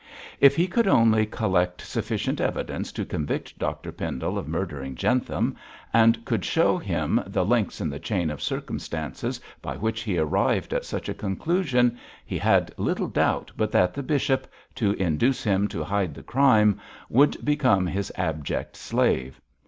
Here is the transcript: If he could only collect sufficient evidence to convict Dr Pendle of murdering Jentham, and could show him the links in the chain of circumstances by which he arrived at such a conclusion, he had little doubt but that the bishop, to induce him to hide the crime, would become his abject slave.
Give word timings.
If 0.39 0.55
he 0.55 0.65
could 0.65 0.87
only 0.87 1.27
collect 1.27 1.79
sufficient 1.81 2.41
evidence 2.41 2.91
to 2.93 3.05
convict 3.05 3.59
Dr 3.59 3.91
Pendle 3.91 4.35
of 4.35 4.47
murdering 4.47 4.95
Jentham, 4.95 5.55
and 5.93 6.25
could 6.25 6.43
show 6.43 6.79
him 6.79 7.21
the 7.27 7.45
links 7.45 7.79
in 7.79 7.91
the 7.91 7.99
chain 7.99 8.31
of 8.31 8.41
circumstances 8.41 9.39
by 9.61 9.77
which 9.77 10.01
he 10.01 10.17
arrived 10.17 10.73
at 10.73 10.85
such 10.85 11.07
a 11.07 11.13
conclusion, 11.13 11.99
he 12.25 12.39
had 12.39 12.73
little 12.77 13.09
doubt 13.09 13.51
but 13.55 13.71
that 13.73 13.93
the 13.93 14.01
bishop, 14.01 14.47
to 14.73 14.93
induce 14.93 15.43
him 15.43 15.67
to 15.67 15.83
hide 15.83 16.15
the 16.15 16.23
crime, 16.23 16.79
would 17.07 17.45
become 17.45 17.85
his 17.85 18.11
abject 18.15 18.75
slave. 18.77 19.39